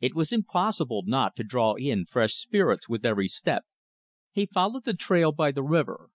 It 0.00 0.16
was 0.16 0.32
impossible 0.32 1.04
not 1.06 1.36
to 1.36 1.44
draw 1.44 1.74
in 1.74 2.04
fresh 2.04 2.34
spirits 2.34 2.88
with 2.88 3.06
every 3.06 3.28
step. 3.28 3.64
He 4.32 4.44
followed 4.46 4.84
the 4.84 4.92
trail 4.92 5.30
by 5.30 5.52
the 5.52 5.62
river. 5.62 6.10